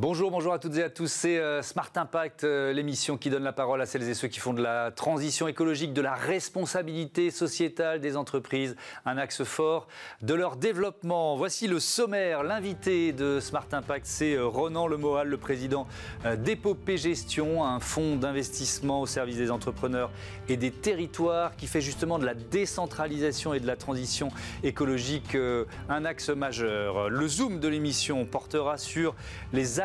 [0.00, 1.12] Bonjour, bonjour à toutes et à tous.
[1.12, 4.40] C'est euh, Smart Impact, euh, l'émission qui donne la parole à celles et ceux qui
[4.40, 9.88] font de la transition écologique, de la responsabilité sociétale des entreprises, un axe fort
[10.22, 11.36] de leur développement.
[11.36, 12.44] Voici le sommaire.
[12.44, 15.86] L'invité de Smart Impact, c'est euh, Ronan Lemoal, le président
[16.38, 20.10] d'Épopée Gestion, un fonds d'investissement au service des entrepreneurs
[20.48, 24.30] et des territoires qui fait justement de la décentralisation et de la transition
[24.62, 25.36] écologique
[25.90, 27.10] un axe majeur.
[27.10, 29.14] Le zoom de l'émission portera sur
[29.52, 29.80] les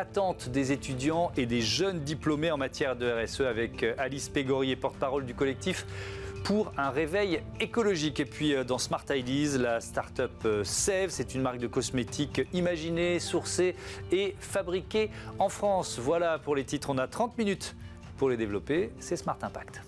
[0.48, 5.26] des étudiants et des jeunes diplômés en matière de RSE avec euh, Alice Pégorier, porte-parole
[5.26, 5.86] du collectif
[6.44, 8.20] pour un réveil écologique.
[8.20, 12.42] Et puis euh, dans Smart Ideas, la start-up euh, Sève, c'est une marque de cosmétiques
[12.52, 13.76] imaginée, sourcée
[14.10, 15.98] et fabriquée en France.
[15.98, 17.76] Voilà pour les titres, on a 30 minutes
[18.16, 19.82] pour les développer, c'est Smart Impact.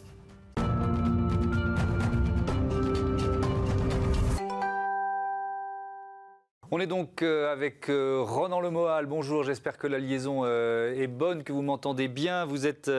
[6.70, 9.06] On est donc euh, avec euh, Ronan Lemoal.
[9.06, 12.44] Bonjour, j'espère que la liaison euh, est bonne, que vous m'entendez bien.
[12.44, 12.91] Vous êtes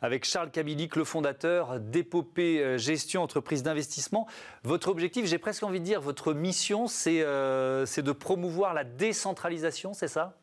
[0.00, 4.26] avec Charles Kabilik, le fondateur d'Épopée Gestion, entreprise d'investissement.
[4.62, 10.08] Votre objectif, j'ai presque envie de dire, votre mission, c'est de promouvoir la décentralisation, c'est
[10.08, 10.38] ça?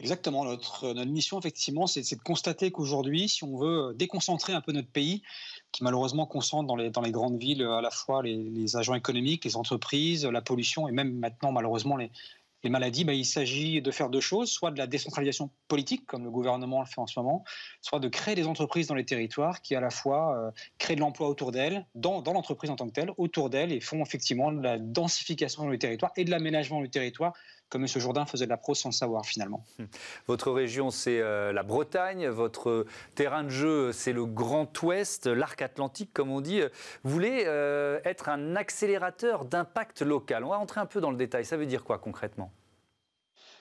[0.00, 0.44] Exactement.
[0.44, 4.90] Notre, notre mission, effectivement, c'est de constater qu'aujourd'hui, si on veut déconcentrer un peu notre
[4.90, 5.22] pays,
[5.72, 9.44] qui malheureusement concentre dans les, dans les grandes villes à la fois les, agents économiques,
[9.44, 12.10] les entreprises, la pollution et même maintenant, malheureusement, les,
[12.64, 16.30] maladies, bah, il s'agit de faire deux choses, soit de la décentralisation politique, comme le
[16.30, 17.44] gouvernement le fait en ce moment,
[17.80, 21.00] soit de créer des entreprises dans les territoires qui à la fois euh, créent de
[21.00, 24.52] l'emploi autour d'elles, dans, dans l'entreprise en tant que telle, autour d'elles, et font effectivement
[24.52, 27.32] de la densification dans les territoires et de l'aménagement du territoire
[27.68, 27.88] comme M.
[27.88, 29.64] Jourdain faisait de la prose sans savoir finalement.
[29.78, 29.86] Hum.
[30.26, 35.60] Votre région, c'est euh, la Bretagne, votre terrain de jeu, c'est le Grand Ouest, l'arc
[35.62, 36.60] atlantique, comme on dit.
[37.04, 40.44] Vous voulez euh, être un accélérateur d'impact local.
[40.44, 41.44] On va entrer un peu dans le détail.
[41.44, 42.50] Ça veut dire quoi concrètement?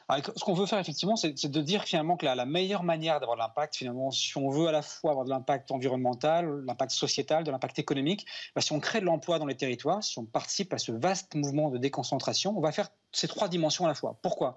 [0.10, 3.42] Ce qu'on veut faire effectivement, c'est de dire finalement que la, meilleure manière d'avoir de
[3.42, 7.52] l'impact, finalement, si on veut à la fois avoir de l'impact environnemental, l'impact sociétal, de
[7.52, 8.26] l'impact économique,
[8.56, 11.36] bah, si on crée de l'emploi dans les territoires, si on participe à ce vaste
[11.36, 14.18] mouvement de déconcentration, on va faire ces trois dimensions à la fois.
[14.22, 14.56] Pourquoi?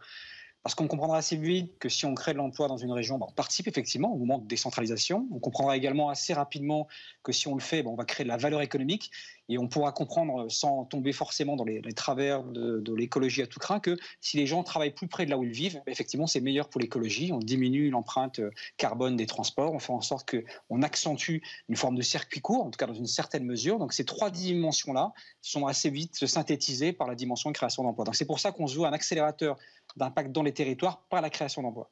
[0.62, 3.26] Parce qu'on comprendra assez vite que si on crée de l'emploi dans une région, bah,
[3.28, 5.26] on participe effectivement au mouvement de décentralisation.
[5.32, 6.86] On comprendra également assez rapidement
[7.22, 9.10] que si on le fait, bah, on va créer de la valeur économique.
[9.48, 13.80] Et on pourra comprendre, sans tomber forcément dans les, travers de, l'écologie à tout craint,
[13.80, 16.42] que si les gens travaillent plus près de là où ils vivent, bah, effectivement, c'est
[16.42, 17.32] meilleur pour l'écologie.
[17.32, 18.40] On diminue l'empreinte
[18.76, 19.72] carbone des transports.
[19.72, 21.38] On fait en sorte qu'on accentue
[21.70, 23.78] une forme de circuit court, en tout cas dans une certaine mesure.
[23.78, 28.04] Donc ces trois dimensions-là sont assez vite synthétisées par la dimension de création d'emplois.
[28.04, 29.56] Donc c'est pour ça qu'on se joue un accélérateur
[29.96, 31.90] d'impact dans les territoires par la création d'emplois.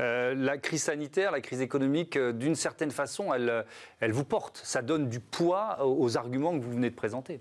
[0.00, 3.62] Euh, la crise sanitaire, la crise économique, euh, d'une certaine façon, elle, euh,
[4.00, 4.60] elle vous porte.
[4.64, 7.40] Ça donne du poids aux arguments que vous venez de présenter.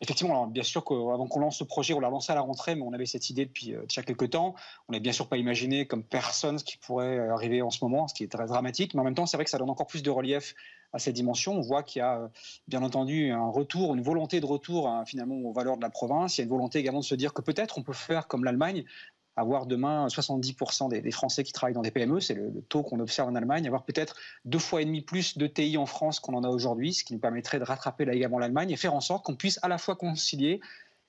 [0.00, 2.82] Effectivement, bien sûr qu'avant qu'on lance ce projet, on l'a lancé à la rentrée, mais
[2.82, 4.54] on avait cette idée depuis déjà quelques temps.
[4.88, 8.08] On n'a bien sûr pas imaginé comme personne ce qui pourrait arriver en ce moment,
[8.08, 9.86] ce qui est très dramatique, mais en même temps, c'est vrai que ça donne encore
[9.86, 10.54] plus de relief
[10.92, 11.54] à cette dimension.
[11.54, 12.30] On voit qu'il y a
[12.68, 16.36] bien entendu un retour, une volonté de retour hein, finalement aux valeurs de la province.
[16.36, 18.44] Il y a une volonté également de se dire que peut-être on peut faire comme
[18.44, 18.84] l'Allemagne,
[19.36, 23.28] avoir demain 70% des, Français qui travaillent dans des PME, c'est le, taux qu'on observe
[23.28, 26.44] en Allemagne, avoir peut-être deux fois et demi plus de TI en France qu'on en
[26.44, 29.24] a aujourd'hui, ce qui nous permettrait de rattraper là également l'Allemagne et faire en sorte
[29.24, 30.60] qu'on puisse à la fois concilier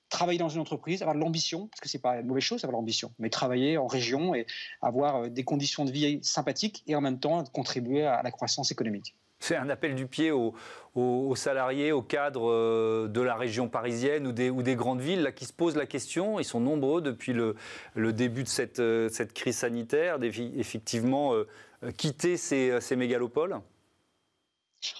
[0.08, 2.80] travailler dans une entreprise, avoir de l'ambition, parce que c'est pas une mauvaise chose avoir
[2.80, 4.46] l'ambition, mais travailler en région et
[4.80, 8.70] avoir euh, des conditions de vie sympathiques et en même temps contribuer à la croissance
[8.70, 9.14] économique.
[9.40, 10.54] C'est un appel du pied aux,
[11.36, 15.52] salariés, aux cadres euh, de la région parisienne ou des, grandes villes là, qui se
[15.52, 16.40] posent la question.
[16.40, 17.54] Ils sont nombreux depuis le,
[18.12, 21.46] début de cette, euh, crise sanitaire, d'effectivement euh,
[21.96, 23.60] quitter ces, ces mégalopoles.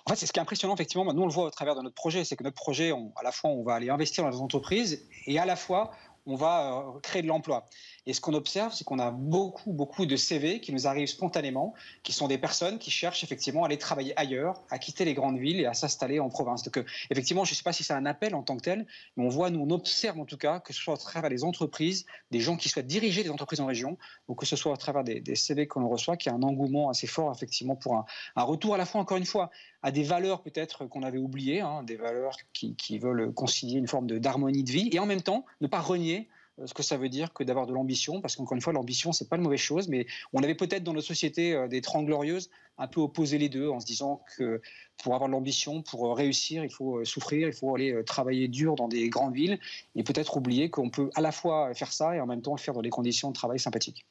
[0.07, 1.13] En fait, c'est ce qui est impressionnant, effectivement.
[1.13, 2.25] Nous, on le voit au travers de notre projet.
[2.25, 5.39] C'est que notre projet, à la fois, on va aller investir dans les entreprises et
[5.39, 5.93] à la fois,
[6.27, 7.67] on va créer de l'emploi.
[8.07, 11.73] Et ce qu'on observe, c'est qu'on a beaucoup, beaucoup de CV qui nous arrivent spontanément,
[12.03, 15.39] qui sont des personnes qui cherchent effectivement à aller travailler ailleurs, à quitter les grandes
[15.39, 16.63] villes et à s'installer en province.
[16.65, 18.87] Donc, euh, effectivement, je ne sais pas si c'est un appel en tant que tel,
[19.17, 21.45] mais on voit, nous, on observe en tout cas, que ce soit à travers les
[21.45, 23.97] entreprises, des gens qui souhaitent diriger des entreprises en région,
[24.29, 26.91] ou que ce soit à travers des, CV qu'on reçoit, qu'il y a un engouement
[26.91, 28.05] assez fort, effectivement, pour un,
[28.43, 29.51] retour à la fois, encore une fois,
[29.83, 34.07] à des valeurs peut-être qu'on avait oubliées, hein, des valeurs qui, veulent concilier une forme
[34.07, 36.29] d'harmonie de vie, et en même temps, ne pas renier
[36.65, 39.29] ce que ça veut dire que d'avoir de l'ambition, parce qu'encore une fois, l'ambition, c'est
[39.29, 42.51] pas une mauvaise chose, mais on avait peut-être dans notre société euh, des trente glorieuses
[42.79, 44.61] un peu opposé les deux, en se disant que
[45.03, 48.77] pour avoir de l'ambition, pour euh, réussir, il faut souffrir, il faut aller travailler dur
[48.77, 49.59] dans des grandes villes,
[49.95, 52.61] et peut-être oublier qu'on peut à la fois faire ça et en même temps le
[52.61, 54.07] faire dans des conditions de travail sympathiques.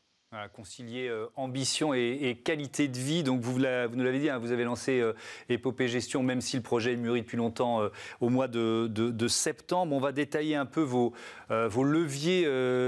[0.54, 3.24] Concilier euh, ambition et, qualité de vie.
[3.24, 5.14] Donc, vous, nous l'avez dit, hein, vous avez lancé euh,
[5.50, 7.90] Épopée Gestion, même si le projet est mûri depuis longtemps, euh,
[8.20, 9.96] au mois de, septembre.
[9.96, 11.14] On va détailler un peu vos,
[11.50, 12.44] vos leviers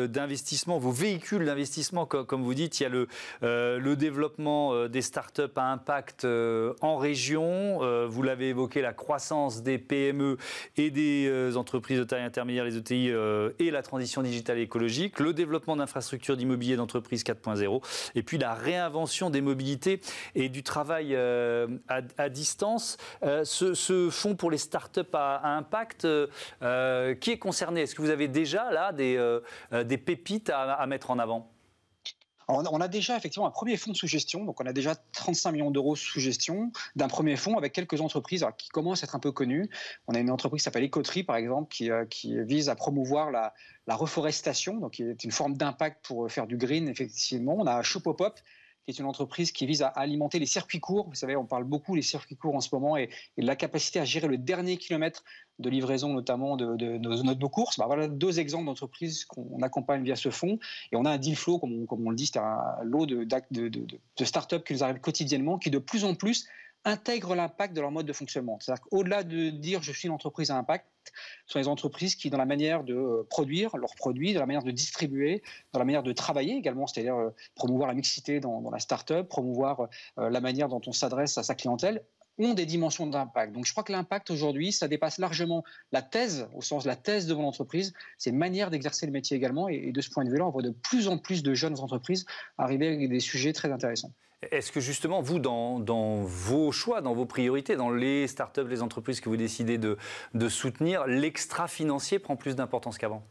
[0.08, 2.06] d'investissement, vos véhicules d'investissement.
[2.06, 3.08] Comme, vous dites, il y a le,
[3.42, 7.80] le développement des startups à impact en région.
[8.08, 10.38] vous l'avez évoqué, la croissance des PME
[10.78, 13.12] et des entreprises de taille intermédiaire, les ETI,
[13.60, 15.20] et la transition digitale et écologique.
[15.20, 16.76] Le développement d'infrastructures d'immobilier
[18.16, 20.02] et puis la réinvention des mobilités
[20.34, 22.98] et du travail euh, à, distance.
[23.24, 27.82] Euh, ce, fonds pour les startups à, impact, euh, qui est concerné?
[27.82, 31.52] Est-ce que vous avez déjà là des, pépites à, mettre en avant?
[32.48, 35.72] On a déjà effectivement un premier fonds sous gestion, donc on a déjà 35 millions
[35.72, 39.32] d'euros sous gestion d'un premier fonds avec quelques entreprises qui commencent à être un peu
[39.32, 39.68] connues.
[40.08, 41.90] On a une entreprise qui s'appelle Ecotri par exemple, qui,
[42.44, 43.56] vise à promouvoir la,
[43.88, 47.56] la reforestation, donc qui est une forme d'impact pour faire du green, effectivement.
[47.60, 48.40] On a Chopopop,
[48.86, 51.08] qui est une entreprise qui vise à alimenter les circuits courts.
[51.08, 54.06] Vous savez, on parle beaucoup des circuits courts en ce moment et, la capacité à
[54.06, 55.24] gérer le dernier kilomètre
[55.60, 57.78] de livraison, notamment de, nos, courses.
[57.78, 60.60] Bah, voilà deux exemples d'entreprises qu'on accompagne via ce fonds.
[60.92, 63.06] Et on a un deal flow, comme on, comme on le dit, c'est un lot
[63.06, 66.48] de, de, de startups qui nous arrivent quotidiennement, qui de plus en plus
[66.86, 68.58] intègrent l'impact de leur mode de fonctionnement.
[68.62, 70.86] C'est-à-dire qu'au-delà de dire je suis une entreprise à impact,
[71.46, 74.46] ce sont les entreprises qui, dans la manière de euh, produire leurs produits, dans la
[74.46, 75.44] manière de distribuer,
[75.74, 79.88] dans la manière de travailler également, c'est-à-dire euh, promouvoir la mixité dans, la start-up, promouvoir
[80.20, 82.04] euh, la manière dont on s'adresse à sa clientèle,
[82.38, 83.54] ont des dimensions d'impact.
[83.54, 86.98] Donc je crois que l'impact aujourd'hui, ça dépasse largement la thèse, au sens de la
[86.98, 89.70] thèse de mon entreprise, c'est une manière d'exercer le métier également.
[89.70, 92.26] Et de ce point de vue-là, on voit de plus en plus de jeunes entreprises
[92.58, 94.12] arriver avec des sujets très intéressants.
[94.52, 99.20] Est-ce que justement, vous, dans, vos choix, dans vos priorités, dans les startups, les entreprises
[99.20, 99.98] que vous décidez de,
[100.50, 103.24] soutenir, l'extra-financier prend plus d'importance qu'avant?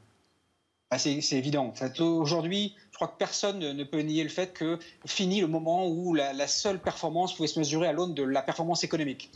[0.91, 1.73] Ah, c'est, évident.
[1.99, 6.15] aujourd'hui, je crois que personne ne peut nier le fait que fini le moment où
[6.15, 9.31] la, la seule performance pouvait se mesurer à l'aune de la performance économique.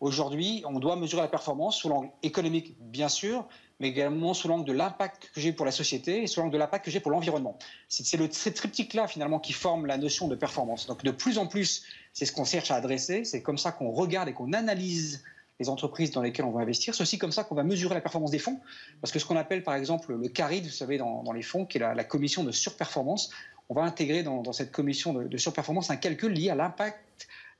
[0.00, 3.46] Aujourd'hui, on doit mesurer la performance sous l'angle économique, bien sûr,
[3.80, 6.58] mais également sous l'angle de l'impact que j'ai pour la société et sous l'angle de
[6.58, 7.58] l'impact que j'ai pour l'environnement.
[7.88, 10.86] C'est le triptyque-là, finalement, qui forme la notion de performance.
[10.86, 13.24] Donc, de plus en plus, c'est ce qu'on cherche à adresser.
[13.24, 15.22] C'est comme ça qu'on regarde et qu'on analyse
[15.60, 16.94] les entreprises dans lesquelles on va investir.
[16.94, 18.60] C'est aussi comme ça qu'on va mesurer la performance des fonds.
[19.00, 21.78] Parce que ce qu'on appelle, par exemple, le CARID, vous savez, dans, les fonds, qui
[21.78, 23.30] est la, commission de surperformance,
[23.68, 26.98] on va intégrer dans, cette commission de, surperformance un calcul lié à l'impact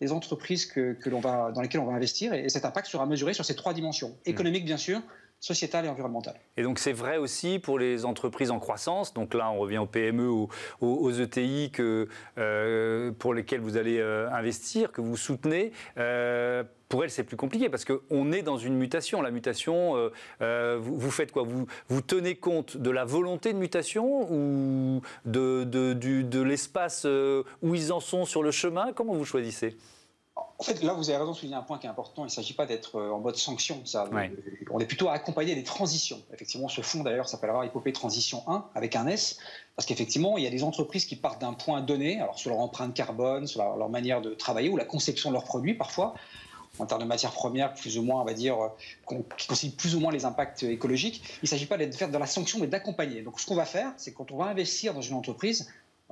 [0.01, 2.33] des entreprises que, l'on va, dans lesquelles on va investir.
[2.35, 4.11] Et, cet impact sera mesuré sur ces trois dimensions.
[4.11, 4.31] Mmh.
[4.31, 5.03] Économique, bien sûr,
[5.41, 6.35] sociétale et environnementale.
[6.57, 9.15] Et donc c'est vrai aussi pour les entreprises en croissance.
[9.15, 10.29] Donc là, on revient aux PME,
[10.81, 12.09] aux, ETI que,
[12.39, 15.73] euh, pour lesquelles vous allez euh, investir, que vous soutenez.
[15.97, 19.21] Euh, pour elles, c'est plus compliqué parce qu'on est dans une mutation.
[19.21, 21.43] La mutation, vous, faites quoi?
[21.43, 27.07] Vous, vous tenez compte de la volonté de mutation ou de l'espace
[27.63, 28.95] où ils en sont sur le chemin?
[28.95, 29.77] Comment vous choisissez?
[30.59, 32.23] En fait, là, vous avez raison de souligner un point qui est important.
[32.23, 33.81] Il ne s'agit pas d'être euh, en mode sanction.
[33.85, 34.09] Ça.
[34.71, 36.21] On est plutôt à accompagner des transitions.
[36.33, 39.39] Effectivement, ce fonds, d'ailleurs, s'appellera Épopée Transition 1 avec un S.
[39.77, 42.59] Parce qu'effectivement, il y a des entreprises qui partent d'un point donné, alors sur leur
[42.59, 46.15] empreinte carbone, sur leur, manière de travailler ou la conception de leurs produits parfois,
[46.81, 49.95] en termes de matières premières, plus ou moins, on va dire, euh, qui considèrent plus
[49.95, 51.23] ou moins les impacts écologiques.
[51.37, 53.23] Il ne s'agit pas d'être faire de la sanction, mais d'accompagner.
[53.23, 55.71] Donc, ce qu'on va faire, c'est quand on va investir dans une entreprise,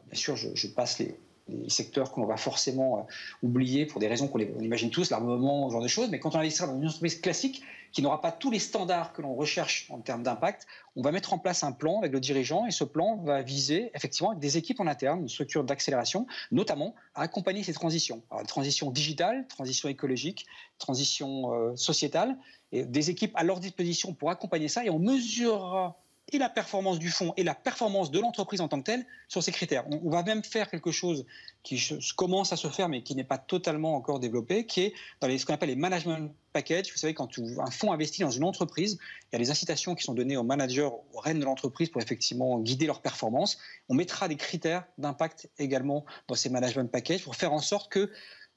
[0.09, 3.03] bien sûr, je passe les, les secteurs qu'on va forcément euh,
[3.43, 6.11] oublier pour des raisons qu'on imagine tous, l'armement, ce genre de choses.
[6.11, 7.63] Mais quand on investira dans une entreprise classique
[7.93, 10.67] qui n'aura pas tous les standards que l'on recherche en termes d'impact,
[10.97, 13.91] on va mettre en place un plan avec le dirigeant et ce plan va viser
[13.95, 18.23] effectivement des équipes en interne, une structure d'accélération, notamment à accompagner ces transitions.
[18.31, 20.47] Alors, transition digitale, transition écologique,
[20.79, 22.37] transition euh, sociétale,
[22.73, 26.01] et des équipes à leur disposition pour accompagner ça et on mesurera
[26.33, 29.43] et la performance du fonds et la performance de l'entreprise en tant que telle sur
[29.43, 29.85] ces critères.
[29.91, 31.25] On, va même faire quelque chose
[31.63, 31.81] qui
[32.17, 35.39] commence à se faire mais qui n'est pas totalement encore développé, qui est dans les,
[35.39, 36.91] ce qu'on appelle les management packages.
[36.91, 38.99] Vous savez, quand un fonds investit dans une entreprise,
[39.31, 42.03] il y a des incitations qui sont données aux managers, aux reines de l'entreprise pour
[42.03, 43.59] effectivement guider leur performance.
[43.89, 48.11] On mettra des critères d'impact également dans ces management packages pour faire en sorte que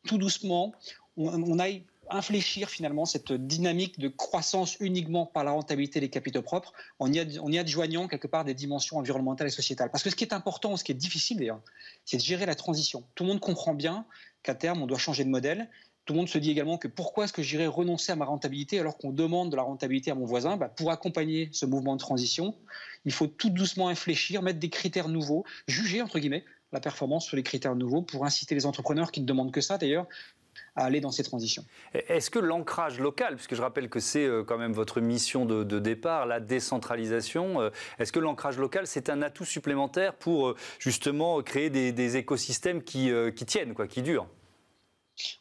[0.07, 0.73] tout doucement,
[1.17, 6.41] on, on aille infléchir finalement cette dynamique de croissance uniquement par la rentabilité des capitaux
[6.41, 9.91] propres en y, adjoignant quelque part des dimensions environnementales et sociétales.
[9.91, 11.61] Parce que ce qui est important, ce qui est difficile d'ailleurs,
[12.05, 13.03] c'est de gérer la transition.
[13.15, 14.05] Tout le monde comprend bien
[14.43, 15.69] qu'à terme, on doit changer de modèle.
[16.05, 18.79] Tout le monde se dit également que pourquoi est-ce que j'irais renoncer à ma rentabilité
[18.79, 20.57] alors qu'on demande de la rentabilité à mon voisin?
[20.57, 22.55] Bah, Pour accompagner ce mouvement de transition,
[23.05, 27.35] il faut tout doucement infléchir, mettre des critères nouveaux, juger, entre guillemets, la performance sur
[27.35, 30.07] les critères nouveaux pour inciter les entrepreneurs qui ne demandent que ça d'ailleurs
[30.83, 31.63] aller dans ces transitions.
[31.93, 36.25] Est-ce que l'ancrage local, puisque je rappelle que c'est quand même votre mission de, départ,
[36.25, 42.83] la décentralisation, est-ce que l'ancrage local, c'est un atout supplémentaire pour justement créer des, écosystèmes
[42.83, 44.27] qui, qui tiennent, quoi, qui durent?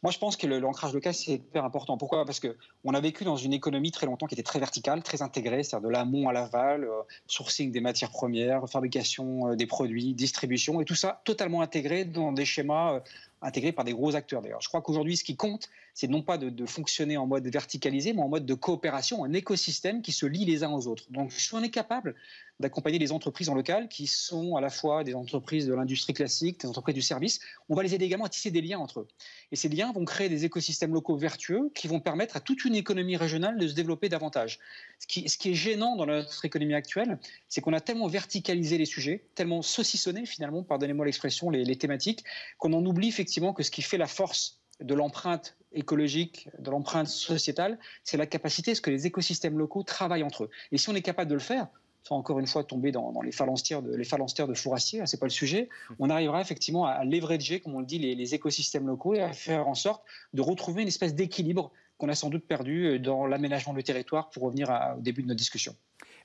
[0.02, 1.96] Moi, je pense que l'ancrage local, c'est hyper important.
[1.96, 2.24] Pourquoi?
[2.24, 5.62] Parce qu'on a vécu dans une économie très longtemps qui était très verticale, très intégrée,
[5.62, 10.80] c'est-à-dire de l'amont à l'aval, euh, sourcing des matières premières, fabrication euh, des produits, distribution,
[10.80, 13.00] et tout ça totalement intégré dans des schémas euh,
[13.42, 14.42] intégrés par des gros acteurs.
[14.42, 18.12] D'ailleurs, je crois qu'aujourd'hui, ce qui compte, c'est non pas de, fonctionner en mode verticalisé,
[18.12, 21.04] mais en mode de coopération, un écosystème qui se lie les uns aux autres.
[21.10, 22.14] Donc, si on est capable
[22.60, 26.60] d'accompagner les entreprises en local, qui sont à la fois des entreprises de l'industrie classique,
[26.60, 29.08] des entreprises du service, on va les aider également à tisser des liens entre eux.
[29.52, 32.74] Et ces liens vont créer des écosystèmes locaux vertueux qui vont permettre à toute une
[32.74, 34.58] économie régionale de se développer davantage.
[34.98, 39.24] Ce qui, est gênant dans notre économie actuelle, c'est qu'on a tellement verticalisé les sujets,
[39.34, 42.24] tellement saucissonné finalement, pardonnez-moi l'expression, les, les thématiques,
[42.58, 47.08] qu'on en oublie effectivement que ce qui fait la force de l'empreinte écologique, de l'empreinte
[47.08, 50.50] sociétale, c'est la capacité à ce que les écosystèmes locaux travaillent entre eux.
[50.72, 51.68] Et si on est capable de le faire,
[52.08, 55.26] sans encore une fois tomber dans, les phalanstères de, les phalanstères de Fourassier, c'est pas
[55.26, 59.14] le sujet, on arrivera effectivement à leverager, comme on le dit, les, les écosystèmes locaux
[59.14, 62.98] et à faire en sorte de retrouver une espèce d'équilibre qu'on a sans doute perdu
[62.98, 65.74] dans l'aménagement du territoire pour revenir au début de notre discussion.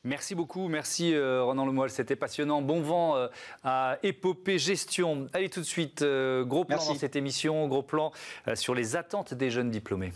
[0.05, 2.61] Merci beaucoup, merci euh, Ronan Lemoyle, c'était passionnant.
[2.61, 3.27] Bon vent euh,
[3.63, 5.27] à Épopée Gestion.
[5.33, 8.11] Allez tout de suite, euh, gros plan dans cette émission, gros plan
[8.53, 10.11] sur les attentes des jeunes diplômés.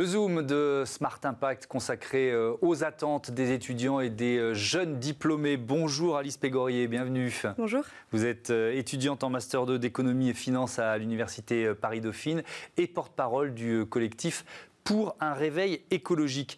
[0.00, 4.98] Le Zoom de Smart Impact consacré euh, aux attentes des étudiants et des euh, jeunes
[4.98, 5.58] diplômés.
[5.58, 7.30] Bonjour Alice Pégorier, bienvenue.
[7.58, 7.84] Bonjour.
[8.10, 12.42] Vous êtes euh, étudiante en Master 2 d'économie et finance à l'Université Paris-Dauphine
[12.78, 14.46] et porte-parole du collectif
[14.84, 16.56] pour un réveil écologique.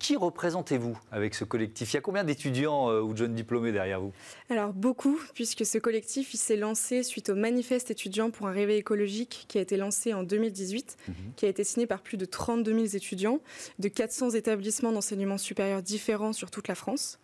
[0.00, 1.92] Qui représentez-vous avec ce collectif?
[1.92, 4.14] Il y a combien d'étudiants euh, ou de jeunes diplômés derrière vous?
[4.48, 9.44] Alors beaucoup, puisque ce collectif s'est lancé suite au manifeste étudiant pour un réveil écologique
[9.46, 11.14] qui a été lancé en 2018, mhm.
[11.36, 13.40] qui a été signé par plus de 32 000 étudiants
[13.78, 17.18] de 400 établissements d'enseignement supérieur différents sur toute la France.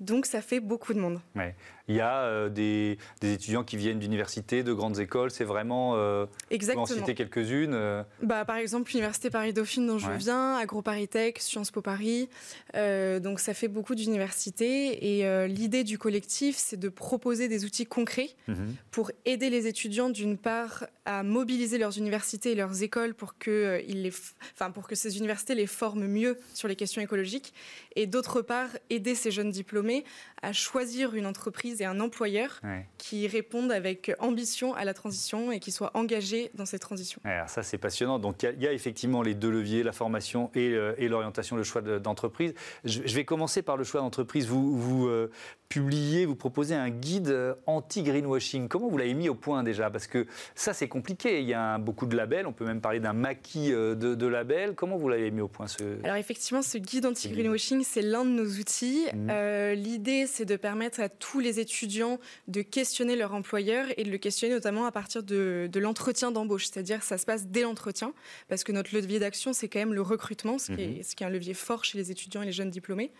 [0.00, 1.20] Donc ça fait beaucoup de monde.
[1.36, 1.54] Ouais.
[1.88, 5.30] Il y a euh, des, étudiants qui viennent d'universités, de grandes écoles.
[5.30, 5.92] C'est vraiment.
[5.94, 6.84] Euh, Exactement.
[6.84, 11.70] Vous en citer quelques-unes euh bah, Par exemple, l'Université Paris-Dauphine dont je viens, AgroParisTech, Sciences
[11.70, 12.28] Po Paris.
[12.74, 15.18] donc ça fait beaucoup d'universités.
[15.18, 18.74] Et l'idée du collectif, c'est de proposer des outils concrets mhm.
[18.90, 23.80] pour aider les étudiants, d'une part, à mobiliser leurs universités et leurs écoles pour que,
[23.86, 24.12] les,
[24.54, 27.54] enfin, pour que ces universités les forment mieux sur les questions écologiques.
[27.94, 30.04] Et d'autre part, aider ces jeunes diplômés
[30.42, 32.60] à choisir une entreprise et un employeur
[32.98, 37.20] qui répondent avec ambition à la transition et qui soient engagés dans cette transition.
[37.24, 38.18] alors ça, c'est passionnant.
[38.18, 41.82] Donc, il y, a effectivement les deux leviers, la formation et, euh, l'orientation, le choix
[41.82, 42.54] d'entreprise.
[42.84, 44.46] je, vais commencer par le choix d'entreprise.
[44.46, 45.30] Vous, vous euh,
[45.68, 48.68] publiez, vous proposez un guide euh, anti-greenwashing.
[48.68, 49.90] Comment vous l'avez mis au point déjà?
[49.90, 51.40] Parce que ça, c'est compliqué.
[51.40, 52.46] Il y a beaucoup de labels.
[52.46, 54.74] On peut même parler d'un maquis de, labels.
[54.74, 56.02] Comment vous l'avez mis au point ce...
[56.04, 59.06] Alors, effectivement, ce guide anti-greenwashing, c'est l'un de nos outils.
[59.14, 59.72] Mmh.
[59.74, 64.18] L'idée, c'est de permettre à tous les étudiants de questionner leur employeur et de le
[64.18, 66.66] questionner notamment à partir de, l'entretien d'embauche.
[66.66, 68.14] C'est-à-dire ça se passe dès l'entretien,
[68.48, 71.02] parce que notre levier d'action, c'est quand même le recrutement, ce qui, est, mhm.
[71.02, 73.10] ce qui, est, un levier fort chez les étudiants et les jeunes diplômés.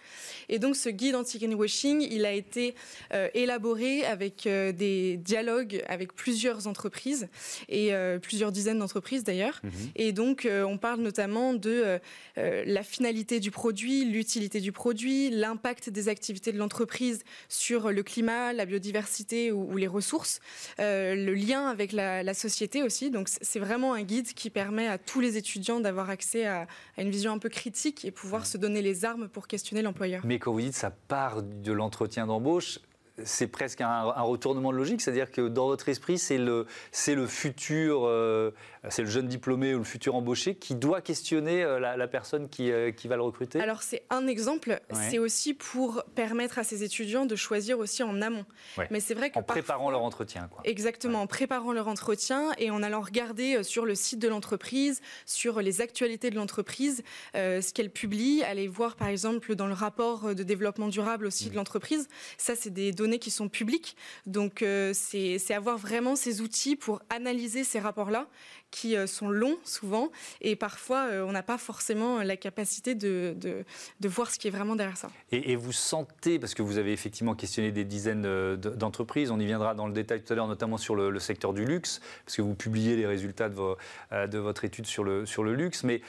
[0.49, 2.75] Et donc ce guide anti-greenwashing, il a été
[3.13, 7.29] euh, élaboré avec euh, des dialogues avec plusieurs entreprises,
[7.69, 9.61] et euh, plusieurs dizaines d'entreprises d'ailleurs.
[9.65, 9.71] Mhm.
[9.97, 11.99] Et donc on parle notamment de
[12.37, 18.36] la finalité du produit, l'utilité du produit, l'impact des activités de l'entreprise sur le climat,
[18.53, 20.41] la biodiversité ou, les ressources,
[20.79, 23.11] euh, le lien avec la, société aussi.
[23.11, 26.67] Donc c'est vraiment un guide qui permet à tous les étudiants d'avoir accès à,
[26.99, 30.23] une vision un peu critique et pouvoir se donner les armes pour questionner l'employeur.
[30.25, 32.79] Mais quand vous dites ça part de l'entretien d'embauche,
[33.25, 37.27] c'est presque un, retournement de logique, c'est-à-dire que dans votre esprit, c'est le, c'est le
[37.27, 38.51] futur, euh,
[38.91, 42.71] c'est le jeune diplômé ou le futur embauché qui doit questionner euh, la, personne qui,
[42.71, 46.83] euh, qui, va le recruter Alors c'est un exemple, c'est aussi pour permettre à ces
[46.83, 48.45] étudiants de choisir aussi en amont.
[48.91, 50.49] Mais c'est vrai que en préparant leur entretien.
[50.51, 50.61] Quoi.
[50.65, 55.61] Exactement, en préparant leur entretien et en allant regarder sur le site de l'entreprise, sur
[55.61, 57.03] les actualités de l'entreprise,
[57.35, 61.55] ce qu'elle publie, aller voir par exemple dans le rapport de développement durable aussi de
[61.55, 61.57] mmh.
[61.57, 62.09] l'entreprise.
[62.39, 63.97] Ça, c'est des données qui sont publiques.
[64.27, 68.29] Donc, euh, c'est avoir vraiment ces outils pour analyser ces rapports-là
[68.71, 70.11] qui euh, sont longs souvent.
[70.41, 74.51] Et parfois euh, on n'a pas forcément la capacité de, de, voir ce qui est
[74.51, 75.11] vraiment derrière ça.
[75.33, 79.47] Et, vous sentez, parce que vous avez effectivement questionné des dizaines euh, d'entreprises, on y
[79.47, 82.43] viendra dans le détail tout à l'heure, notamment sur le, secteur du luxe, parce que
[82.43, 83.77] vous publiez les résultats de, vos,
[84.13, 86.03] de votre étude sur le, sur le luxe, mais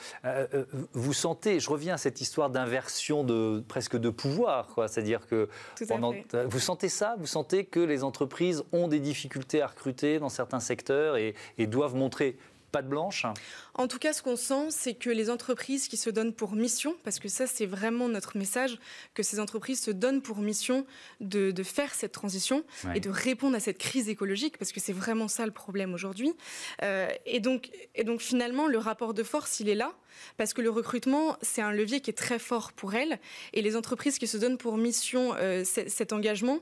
[0.92, 5.48] vous sentez, je reviens à cette histoire d'inversion de presque de pouvoir, c'est-à-dire que
[5.88, 6.14] pendant,
[6.46, 7.16] vous sentez sentez ça?
[7.18, 11.66] Vous sentez que les entreprises ont des difficultés à recruter dans certains secteurs et, et
[11.66, 12.36] doivent montrer
[12.86, 13.32] blanche
[13.78, 16.96] en tout cas, ce qu'on sent, c'est que les entreprises qui se donnent pour mission,
[17.04, 18.76] parce que ça, c'est vraiment notre message,
[19.14, 20.84] que ces entreprises se donnent pour mission
[21.20, 25.28] de, faire cette transition et de répondre à cette crise écologique, parce que c'est vraiment
[25.28, 26.32] ça le problème aujourd'hui.
[26.82, 29.94] Euh, et, donc, et donc, finalement, le rapport de force, il est là
[30.36, 33.18] parce que le recrutement, c'est un levier qui est très fort pour elles.
[33.52, 36.60] Et les entreprises qui se donnent pour mission euh, cet engagement,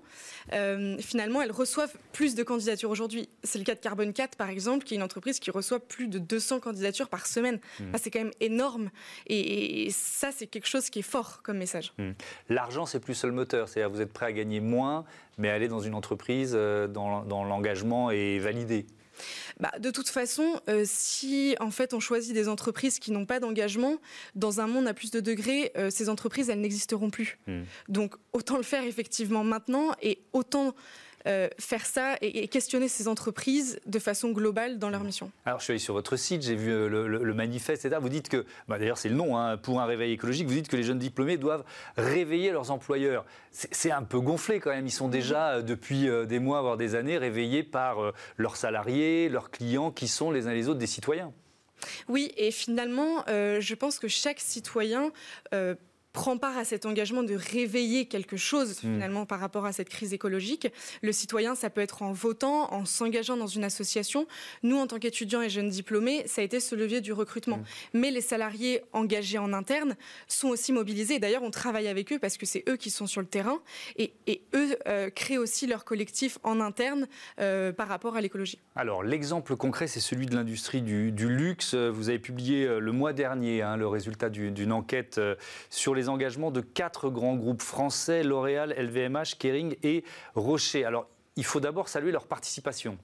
[0.53, 3.29] euh, finalement, elles reçoivent plus de candidatures aujourd'hui.
[3.43, 6.09] C'est le cas de Carbon 4, par exemple, qui est une entreprise qui reçoit plus
[6.09, 7.61] de 200 candidatures par semaine.
[7.81, 7.85] Mmh.
[7.99, 8.91] c'est quand même énorme.
[9.27, 11.93] Et, ça, c'est quelque chose qui est fort comme message.
[11.99, 12.11] Mmh.
[12.49, 13.69] L'argent, c'est plus seul moteur.
[13.69, 15.05] C'est-à-dire vous êtes prêt à gagner moins,
[15.39, 18.87] mais aller dans une entreprise euh, dans l'engagement est validé.
[19.59, 23.41] Bah, de toute façon, euh, si en fait on choisit des entreprises qui n'ont pas
[23.41, 23.97] d'engagement,
[24.35, 27.39] dans un monde à plus de degrés, euh, ces entreprises, elles n'existeront plus.
[27.47, 27.63] Mmh.
[27.89, 30.75] Donc autant le faire effectivement maintenant et autant
[31.27, 35.33] euh, faire ça et, questionner ces entreprises de façon globale dans leur mission.
[35.45, 38.01] Alors, je suis allé sur votre site, j'ai vu euh, le, manifeste, etc.
[38.01, 40.69] Vous dites que, bah, d'ailleurs, c'est le nom, hein, pour un réveil écologique, vous dites
[40.69, 41.65] que les jeunes diplômés doivent
[41.97, 43.25] réveiller leurs employeurs.
[43.51, 44.87] C'est un peu gonflé quand même.
[44.87, 49.51] Ils sont déjà, euh, depuis des mois, voire des années, réveillés par leurs salariés, leurs
[49.51, 51.33] clients, qui sont les uns les autres des citoyens.
[52.09, 55.11] Oui, et finalement, je pense que chaque citoyen
[56.17, 58.95] prend part à cet engagement de réveiller quelque chose hmm.
[58.95, 60.73] finalement par rapport à cette crise écologique.
[61.03, 64.27] Le citoyen, ça peut être en votant, en s'engageant dans une association.
[64.63, 67.59] Nous, en tant qu'étudiants et jeunes diplômés, ça a été ce levier du recrutement.
[67.59, 67.65] Hmm.
[67.93, 69.95] Mais les salariés engagés en interne
[70.27, 71.19] sont aussi mobilisés.
[71.19, 73.61] D'ailleurs, on travaille avec eux parce que c'est eux qui sont sur le terrain
[73.99, 74.15] et,
[74.55, 77.09] eux euh, créent aussi leur collectif en interne
[77.41, 78.59] euh, par rapport à l'écologie.
[78.75, 81.75] Alors, l'exemple concret, c'est celui de l'industrie du, luxe.
[81.75, 85.21] Vous avez publié euh, le mois dernier hein, le résultat d'une enquête
[85.69, 90.85] sur les engagements de quatre grands groupes français, L'Oréal, LVMH, Kering et Rocher.
[90.85, 92.99] Alors, il faut d'abord saluer leur participation.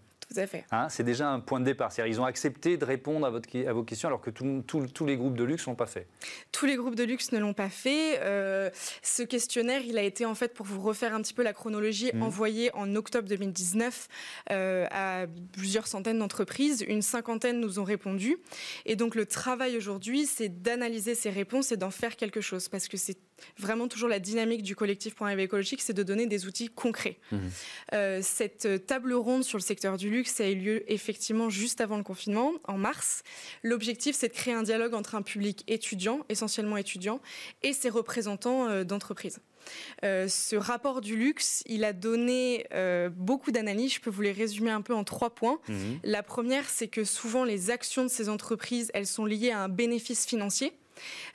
[0.70, 1.92] Hein, c'est déjà un point de départ.
[2.06, 5.36] Ils ont accepté de répondre à, votre, à vos questions alors que tous les groupes
[5.36, 6.06] de luxe ne l'ont pas fait.
[6.50, 8.20] Tous les groupes de luxe ne l'ont pas fait.
[8.20, 8.70] Euh,
[9.02, 12.10] ce questionnaire, il a été en fait, pour vous refaire un petit peu la chronologie,
[12.12, 12.22] mmh.
[12.22, 14.08] envoyé en octobre 2019
[14.50, 16.84] euh, à plusieurs centaines d'entreprises.
[16.86, 18.38] Une cinquantaine nous ont répondu.
[18.86, 22.68] Et donc le travail aujourd'hui, c'est d'analyser ces réponses et d'en faire quelque chose.
[22.68, 23.18] Parce que c'est
[23.58, 27.18] vraiment toujours la dynamique du collectif Point écologique, c'est de donner des outils concrets.
[27.30, 27.38] Mmh.
[27.94, 31.96] Euh, cette table ronde sur le secteur du luxe, a eu lieu effectivement juste avant
[31.96, 33.22] le confinement, en mars.
[33.62, 37.20] L'objectif, c'est de créer un dialogue entre un public étudiant, essentiellement étudiant,
[37.62, 39.40] et ses représentants euh, d'entreprise.
[40.04, 43.94] Euh, ce rapport du luxe, il a donné euh, beaucoup d'analyses.
[43.94, 45.60] Je peux vous les résumer un peu en trois points.
[45.68, 46.00] Mhm.
[46.04, 49.68] La première, c'est que souvent les actions de ces entreprises, elles sont liées à un
[49.68, 50.72] bénéfice financier.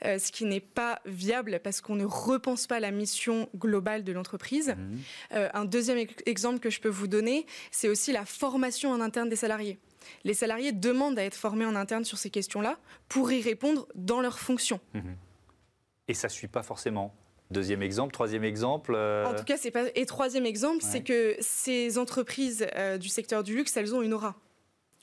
[0.04, 4.12] Euh, ce qui n'est pas viable parce qu'on ne repense pas la mission globale de
[4.12, 4.74] l'entreprise.
[4.76, 4.98] Mhm.
[5.32, 9.28] Euh, un deuxième exemple que je peux vous donner, c'est aussi la formation en interne
[9.28, 9.78] des salariés.
[10.24, 12.78] Les salariés demandent à être formés en interne sur ces questions-là
[13.08, 14.80] pour y répondre dans leurs fonctions.
[14.94, 15.16] Mhm.
[16.08, 17.14] Et ça ne suit pas forcément
[17.50, 18.92] Deuxième exemple, troisième exemple.
[18.94, 19.84] Euh, en tout cas, c'est pas.
[19.94, 22.66] Et troisième exemple, c'est que ces entreprises
[23.00, 24.36] du secteur du luxe, elles ont une aura.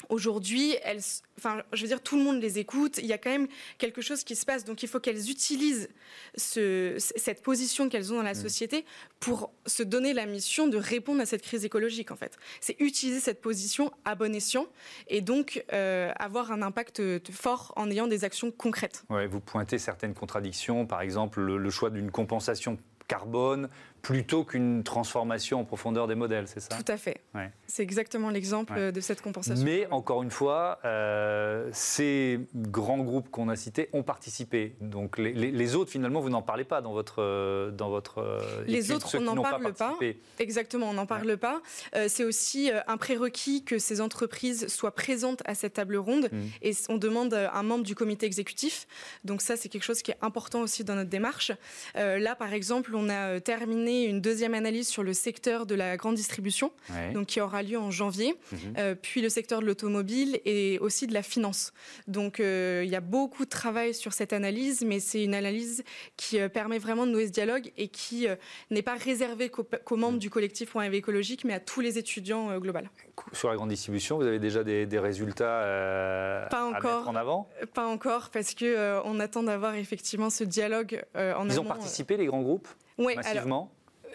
[0.09, 1.01] Aujourd'hui, elles,
[1.37, 2.97] enfin, je veux dire, tout le monde les écoute.
[2.97, 4.63] Il y a quand même quelque chose qui se passe.
[4.65, 5.89] Donc, il faut qu'elles utilisent
[6.35, 8.35] cette position qu'elles ont dans la mm.
[8.35, 8.85] société
[9.19, 12.11] pour se donner la mission de répondre à cette crise écologique.
[12.11, 14.67] En fait, c'est utiliser cette position à bon escient
[15.07, 19.03] et donc euh, avoir un impact fort en ayant des actions concrètes.
[19.09, 23.69] Ouais, vous pointez certaines contradictions, par exemple le choix d'une compensation carbone
[24.05, 26.77] plutôt qu'une transformation en profondeur des modèles, c'est ça?
[26.77, 27.21] Tout à fait.
[27.65, 29.65] C'est exactement l'exemple de cette compensation.
[29.65, 34.75] Mais encore une fois, euh, ces grands groupes qu'on a cités ont participé.
[34.79, 39.17] Donc les, autres, finalement, vous n'en parlez pas dans votre dans votre euh, les autres,
[39.17, 39.97] on n'en parle pas.
[40.37, 41.61] Exactement, on n'en parle pas.
[41.95, 46.37] Euh, c'est aussi un prérequis que ces entreprises soient présentes à cette table ronde mmh.
[46.61, 48.87] et on demande un membre du comité exécutif.
[49.23, 51.51] Donc ça, c'est quelque chose qui est important aussi dans notre démarche.
[51.95, 56.15] là, par exemple, on a terminé une deuxième analyse sur le secteur de la grande
[56.15, 56.71] distribution,
[57.13, 58.59] donc qui aura lieu en janvier, mhm.
[58.77, 61.73] euh, puis le secteur de l'automobile et aussi de la finance.
[62.07, 65.83] Donc euh, il y a beaucoup de travail sur cette analyse, mais c'est une analyse
[66.17, 68.27] qui euh, permet vraiment de nouer ce dialogue et qui
[68.71, 72.89] n'est pas réservée qu'aux membres du collectif Point écologique, mais à tous les étudiants global.
[73.33, 77.49] Sur la grande distribution, vous avez déjà des, résultats pas encore, à mettre en avant?
[77.73, 82.25] Pas encore, parce que on attend d'avoir effectivement ce dialogue en Ils ont participé les
[82.25, 82.67] grands groupes?
[82.97, 83.71] Oui, massivement?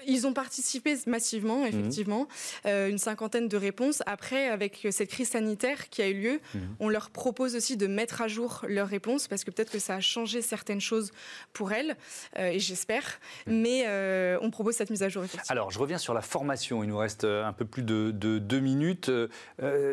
[0.07, 2.27] Ils ont participé massivement, effectivement,
[2.65, 4.03] une cinquantaine de réponses.
[4.07, 6.41] Après, avec cette crise sanitaire qui a eu lieu,
[6.79, 9.97] on leur propose aussi de mettre à jour leurs réponses parce que peut-être que ça
[9.97, 11.11] a changé certaines choses
[11.53, 11.97] pour elles,
[12.37, 13.21] et j'espère.
[13.47, 13.87] Mais
[14.41, 15.25] on propose cette mise à jour.
[15.49, 16.83] Alors, je reviens sur la formation.
[16.83, 19.11] Il nous reste un peu plus de, deux minutes.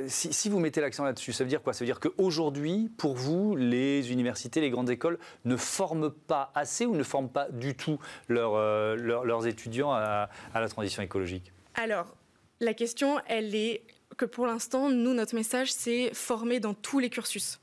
[0.08, 1.74] si, si, vous mettez l'accent là-dessus, ça veut dire quoi?
[1.74, 6.86] Ça veut dire qu'aujourd'hui, pour vous, les universités, les grandes écoles ne forment pas assez
[6.86, 12.16] ou ne forment pas du tout euh, leurs étudiants à, à la transition écologique Alors,
[12.60, 13.84] la question, elle est
[14.18, 17.60] que pour l'instant, nous, notre message, c'est former dans tous les cursus.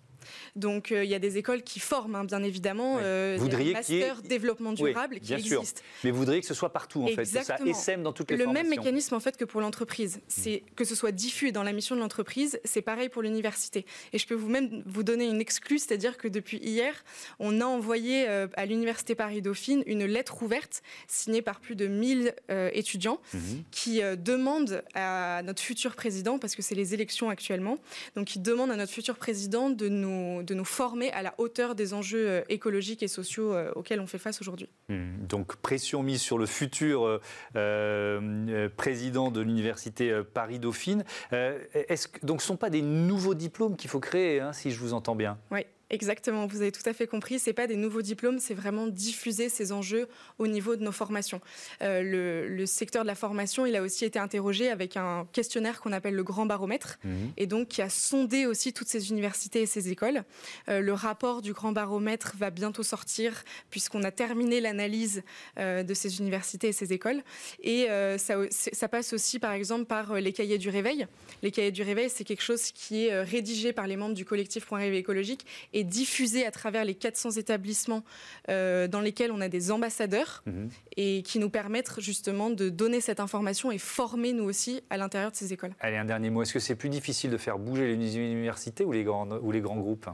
[0.56, 4.22] Donc euh, il y a des écoles qui forment, hein, bien évidemment, euh, des masters
[4.22, 5.82] développement durable qui existent.
[6.02, 8.36] Mais vous voudriez que ce soit partout, en fait, que ça essaime dans toutes les
[8.36, 10.20] Le même mécanisme, en fait, que pour l'entreprise.
[10.28, 13.86] C'est que ce soit diffus dans la mission de l'entreprise, c'est pareil pour l'université.
[14.12, 17.04] Et je peux vous même vous donner une excuse, c'est-à-dire que depuis hier,
[17.38, 22.34] on a envoyé euh, à l'université Paris-Dauphine une lettre ouverte signée par plus de 1000
[22.72, 23.64] étudiants mhm.
[23.70, 27.78] qui demandent à notre futur président, parce que c'est les élections actuellement,
[28.16, 31.74] donc qui demandent à notre futur président de nous de nous former à la hauteur
[31.74, 34.68] des enjeux euh, écologiques et sociaux euh, auxquels on fait face aujourd'hui.
[34.88, 35.26] Hmm.
[35.26, 37.20] donc pression mise sur le futur
[37.56, 41.04] euh, président de l'université Paris-Dauphine.
[42.22, 44.92] donc ce ne sont pas des nouveaux diplômes qu'il faut créer, hein, si je vous
[44.92, 45.38] entends bien?
[45.50, 45.66] Oui.
[45.90, 47.38] Exactement, vous avez tout à fait compris.
[47.38, 51.40] C'est pas des nouveaux diplômes, c'est vraiment diffuser ces enjeux au niveau de nos formations.
[51.82, 55.92] Euh, le, secteur de la formation, il a aussi été interrogé avec un questionnaire qu'on
[55.92, 57.32] appelle le Grand Baromètre, mhm.
[57.36, 60.24] et donc qui a sondé aussi toutes ces universités et ces écoles.
[60.68, 65.22] Euh, le rapport du Grand Baromètre va bientôt sortir puisqu'on a terminé l'analyse
[65.58, 67.22] euh, de ces universités et ces écoles.
[67.62, 67.86] Et
[68.18, 71.06] ça, ça, passe aussi, par exemple, par les cahiers du réveil.
[71.42, 74.66] Les cahiers du réveil, c'est quelque chose qui est rédigé par les membres du collectif
[74.66, 78.04] Point Réveil écologique et diffusée à travers les 400 établissements
[78.48, 80.70] euh, dans lesquels on a des ambassadeurs mhm.
[80.96, 85.32] et qui nous permettent justement de donner cette information et former nous aussi à l'intérieur
[85.32, 85.74] de ces écoles.
[85.80, 86.42] Allez, un dernier mot.
[86.42, 89.60] Est-ce que c'est plus difficile de faire bouger les universités ou les, grandes, ou les
[89.60, 90.08] grands groupes?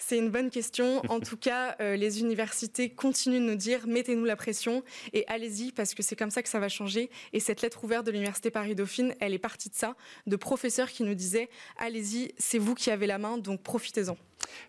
[0.00, 1.02] C'est une bonne question.
[1.08, 4.82] En tout cas, euh, les universités continuent de nous dire mettez-nous la pression
[5.12, 7.10] et allez-y parce que c'est comme ça que ça va changer.
[7.32, 9.94] Et cette lettre ouverte de l'Université Paris-Dauphine, elle est partie de ça,
[10.26, 14.16] de professeurs qui nous disaient allez-y, c'est vous qui avez la main, donc profitez-en.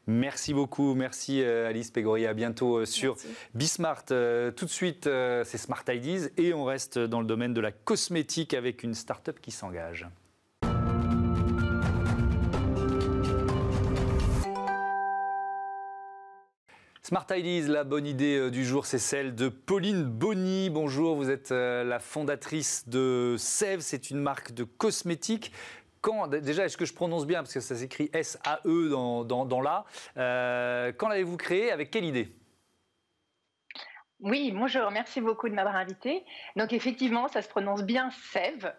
[0.06, 3.15] Merci beaucoup, merci euh, Alice Pégori, à bientôt euh, sur
[3.56, 4.06] Bismart.
[4.06, 8.54] Tout de suite, c'est Smart Ideas et on reste dans le domaine de la cosmétique
[8.54, 10.08] avec une start-up qui s'engage.
[17.12, 20.69] Smart Ideas, la bonne idée euh, du jour, c'est celle de Pauline Bonny.
[20.69, 25.52] Bonjour, vous êtes euh, la fondatrice de Sève, c'est une marque de cosmétiques.
[26.00, 29.84] Quand, déjà, est-ce que je prononce bien Parce que ça s'écrit S-A-E dans, dans, là.
[30.15, 32.34] Euh, quand l'avez-vous créé Avec quelle idée?
[34.21, 36.24] Oui, bonjour, merci beaucoup de m'avoir invité.
[36.56, 38.74] Donc, effectivement, ça se prononce bien Sève.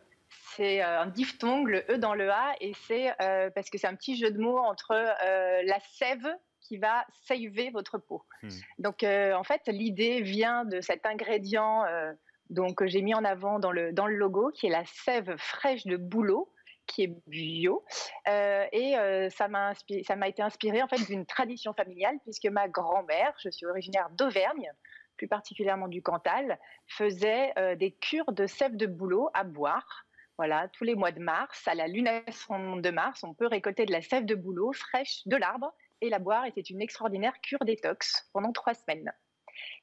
[0.56, 3.12] C'est un diphtongue, le E dans le A, et c'est
[3.54, 7.98] parce que c'est un petit jeu de mots entre la sève qui va saver votre
[7.98, 8.24] peau.
[8.42, 8.48] Hmm.
[8.78, 12.12] Donc, euh, en fait, l'idée vient de cet ingrédient euh,
[12.50, 15.36] donc, que j'ai mis en avant dans le, dans le logo, qui est la sève
[15.36, 16.52] fraîche de bouleau
[16.86, 17.84] qui est bio.
[18.28, 18.96] Euh, et
[19.30, 19.72] ça m'a
[20.02, 24.10] ça m'a été inspiré en fait d'une tradition familiale puisque ma grand-mère, je suis originaire
[24.10, 24.68] d'Auvergne,
[25.16, 30.06] plus particulièrement du Cantal, faisait des cures de sève de bouleau à boire.
[30.36, 33.92] Voilà, tous les mois de mars, à la lunaison de mars, on peut récolter de
[33.92, 35.72] la sève de bouleau fraîche de l'arbre
[36.02, 36.44] et la boire.
[36.44, 39.12] Et c'est une extraordinaire cure détox pendant trois semaines.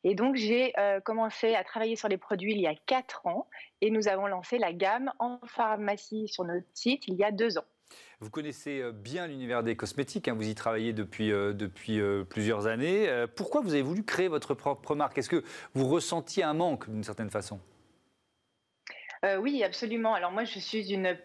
[0.04, 3.48] Et donc, j'ai euh, commencé à travailler sur les produits il y a quatre ans
[3.82, 7.58] et nous avons lancé la gamme en pharmacie sur notre site il y a deux
[7.58, 7.66] ans.
[8.20, 12.68] Vous connaissez euh, bien l'univers des cosmétiques, hein, vous y travaillez depuis, euh, depuis plusieurs
[12.68, 13.10] années.
[13.36, 15.18] pourquoi vous avez voulu créer votre propre marque?
[15.18, 17.60] Est-ce que vous ressentiez un manque d'une certaine façon?
[19.42, 20.14] Oui, absolument.
[20.14, 21.18] Alors moi, je suis une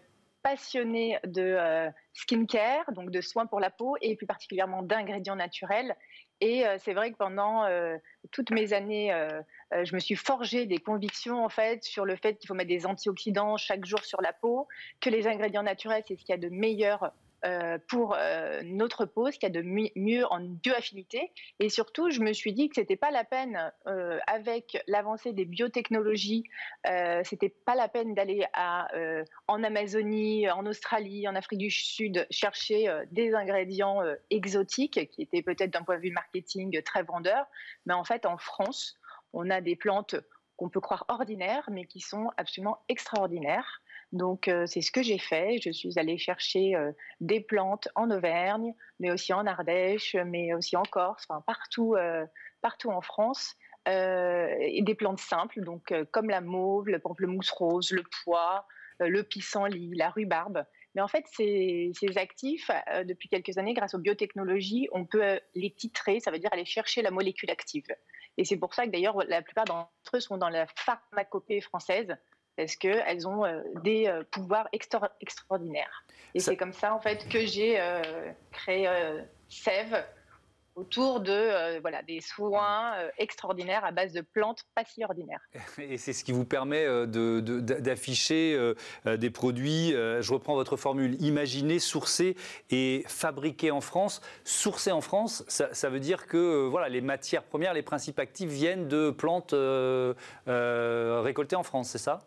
[0.44, 5.96] passionnée de euh, skincare, donc de soins pour la peau et plus particulièrement d'ingrédients naturels.
[6.42, 7.96] Et euh, c'est vrai que pendant euh,
[8.30, 9.10] toutes mes années,
[9.72, 12.86] je me suis forgé des convictions en fait sur le fait qu'il faut mettre des
[12.86, 14.68] antioxydants chaque jour sur la peau,
[15.00, 17.12] que les ingrédients naturels c'est ce qu'il y a de meilleur
[17.44, 19.04] euh, pour euh, notre
[19.38, 19.62] qu'il y a de
[19.96, 21.30] mieux en bioaffinité.
[21.60, 25.44] Et surtout, je me suis dit que c'était pas la peine, euh, avec l'avancée des
[25.44, 26.44] biotechnologies,
[27.24, 28.44] c'était pas la peine d'aller
[29.46, 35.70] en Amazonie, en Australie, en Afrique du Sud chercher des ingrédients exotiques qui étaient peut-être
[35.70, 37.46] d'un point de vue marketing très vendeurs,
[37.86, 38.98] mais en fait en France,
[39.32, 40.16] on a des plantes
[40.56, 43.82] qu'on peut croire ordinaires, mais qui sont absolument extraordinaires.
[44.14, 45.58] Donc euh, c'est ce que j'ai fait.
[45.60, 50.76] Je suis allée chercher euh, des plantes en Auvergne, mais aussi en Ardèche, mais aussi
[50.76, 52.24] en Corse, enfin partout, euh,
[52.62, 53.56] partout en France.
[53.86, 58.66] des plantes simples, donc comme la mauve, le pamplemousse rose, le pois,
[59.00, 60.64] le pissenlit, la rhubarbe.
[60.94, 62.70] Mais en fait, ces, actifs,
[63.04, 67.02] depuis quelques années, grâce aux biotechnologies, on peut les titrer, ça veut dire aller chercher
[67.02, 67.88] la molécule active.
[68.38, 72.16] Et c'est pour ça que d'ailleurs, la plupart d'entre eux sont dans la pharmacopée française,
[72.56, 74.68] parce qu'elles ont euh, des euh, pouvoirs
[75.20, 76.04] extraordinaires.
[76.34, 78.02] Et c'est comme ça, en fait, que j'ai euh,
[78.50, 78.88] créé
[79.48, 80.04] Sève
[80.74, 85.38] autour de voilà des soins extraordinaires à base de plantes pas si ordinaires.
[85.78, 89.90] Et c'est ce qui vous permet d'afficher des produits.
[89.92, 92.34] je reprends votre formule imaginés, sourcés
[92.70, 94.20] et fabriqués en France.
[94.42, 98.50] Sourcés en France, ça, ça veut dire que voilà les matières premières, les principes actifs
[98.50, 99.54] viennent de plantes
[100.46, 102.26] récoltées en France, c'est ça?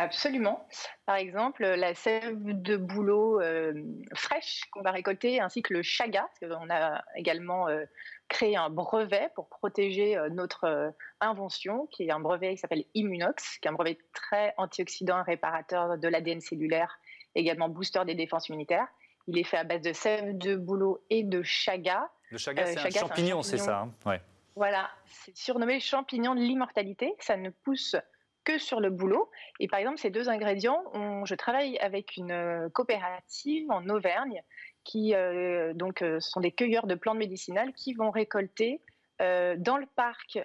[0.00, 0.66] Absolument.
[1.04, 3.74] Par exemple, la sève de bouleau euh,
[4.14, 7.84] fraîche qu'on va récolter, ainsi que le chaga, parce qu'on a également euh,
[8.26, 13.58] créé un brevet pour protéger euh, notre invention, qui est un brevet qui s'appelle Immunox,
[13.58, 16.98] qui est un brevet très antioxydant, réparateur de l'ADN cellulaire,
[17.34, 18.88] également booster des défenses immunitaires.
[19.26, 22.08] Il est fait à base de sève de bouleau et de chaga.
[22.30, 23.92] Le chaga, c'est un, champignon, c'est ça hein?
[24.06, 24.22] Ouais.
[24.56, 27.14] Voilà, c'est surnommé champignon de l'immortalité.
[27.20, 27.96] Ça ne pousse
[28.44, 29.30] que sur le boulot.
[29.58, 30.82] Et par exemple, ces deux ingrédients,
[31.24, 34.42] je travaille avec une euh, coopérative en Auvergne
[34.84, 38.80] qui euh, donc euh, sont des cueilleurs de plantes médicinales qui vont récolter
[39.58, 40.38] dans le parc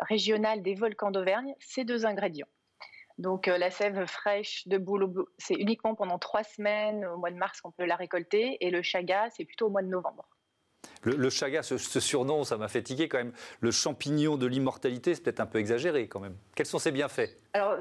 [0.00, 2.46] régional des volcans d'Auvergne ces deux ingrédients.
[3.16, 7.62] Donc la sève fraîche de boulot, c'est uniquement pendant trois semaines au mois de mars
[7.62, 10.28] qu'on peut la récolter, et le chaga, c'est plutôt au mois de novembre.
[11.02, 13.32] Le, chaga, ce, surnom, ça m'a fait tiquer quand même.
[13.60, 16.36] Le champignon de l'immortalité, c'est peut-être un peu exagéré quand même.
[16.54, 17.30] Quels sont ses bienfaits?
[17.54, 17.76] Alors,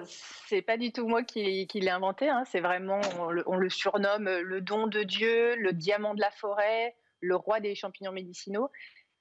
[0.47, 2.29] c'est pas du tout moi qui, l'ai inventé.
[2.29, 2.43] Hein.
[2.49, 3.01] C'est vraiment,
[3.45, 7.75] on le, surnomme le don de Dieu, le diamant de la forêt, le roi des
[7.75, 8.69] champignons médicinaux.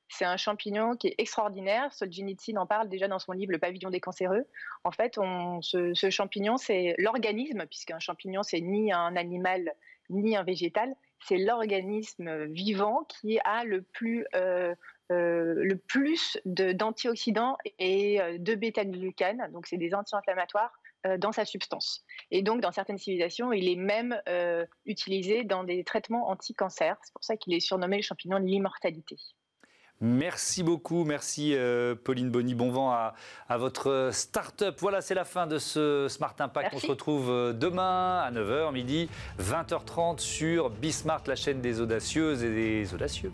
[0.08, 1.92] C'est un champignon qui est extraordinaire.
[1.92, 4.46] Solzhenitsyn en parle déjà dans son livre Le pavillon des cancéreux.
[4.84, 5.16] En fait,
[5.60, 9.74] ce, ce champignon, c'est l'organisme, puisqu'un champignon, c'est ni un animal
[10.10, 10.94] ni un végétal,
[11.26, 14.74] c'est l'organisme vivant qui a le plus, euh,
[15.10, 20.72] euh, plus d'antioxydants et euh, de bêta-glucane, donc c'est des anti-inflammatoires,
[21.18, 22.04] dans sa substance.
[22.32, 24.20] Et donc, dans certaines civilisations, il est même
[24.84, 26.96] utilisé dans des traitements anti-cancer.
[27.02, 29.16] C'est pour ça qu'il est surnommé le champignon de l'immortalité.
[30.00, 32.54] Merci beaucoup, merci euh, Pauline Bonny.
[32.54, 33.14] Bon vent à,
[33.58, 34.76] votre start-up.
[34.80, 36.72] Voilà, c'est la fin de ce Smart Impact.
[36.74, 39.08] On se retrouve euh, demain à 9h, midi,
[39.40, 43.32] 20h30 sur Bismart, la chaîne des audacieuses et des audacieux.